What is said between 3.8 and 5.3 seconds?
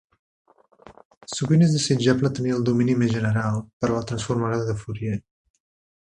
per a la transformada de Fourier.